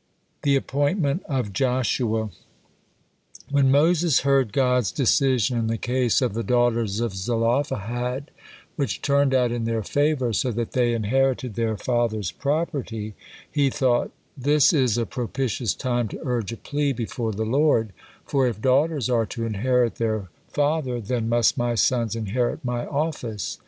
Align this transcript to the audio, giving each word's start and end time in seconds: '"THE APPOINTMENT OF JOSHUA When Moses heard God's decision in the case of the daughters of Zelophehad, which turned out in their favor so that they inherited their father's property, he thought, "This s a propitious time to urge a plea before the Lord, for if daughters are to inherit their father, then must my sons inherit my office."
'"THE 0.44 0.56
APPOINTMENT 0.56 1.24
OF 1.26 1.52
JOSHUA 1.52 2.30
When 3.50 3.70
Moses 3.70 4.20
heard 4.20 4.50
God's 4.50 4.90
decision 4.90 5.58
in 5.58 5.66
the 5.66 5.76
case 5.76 6.22
of 6.22 6.32
the 6.32 6.42
daughters 6.42 7.00
of 7.00 7.14
Zelophehad, 7.14 8.30
which 8.76 9.02
turned 9.02 9.34
out 9.34 9.52
in 9.52 9.64
their 9.64 9.82
favor 9.82 10.32
so 10.32 10.52
that 10.52 10.72
they 10.72 10.94
inherited 10.94 11.52
their 11.54 11.76
father's 11.76 12.30
property, 12.32 13.14
he 13.50 13.68
thought, 13.68 14.10
"This 14.38 14.72
s 14.72 14.96
a 14.96 15.04
propitious 15.04 15.74
time 15.74 16.08
to 16.08 16.20
urge 16.24 16.52
a 16.52 16.56
plea 16.56 16.94
before 16.94 17.32
the 17.32 17.44
Lord, 17.44 17.92
for 18.24 18.46
if 18.48 18.58
daughters 18.62 19.10
are 19.10 19.26
to 19.26 19.44
inherit 19.44 19.96
their 19.96 20.30
father, 20.48 20.98
then 20.98 21.28
must 21.28 21.58
my 21.58 21.74
sons 21.74 22.16
inherit 22.16 22.64
my 22.64 22.86
office." 22.86 23.58